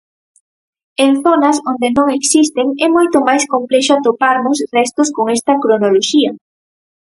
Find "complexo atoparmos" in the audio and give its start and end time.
3.53-4.57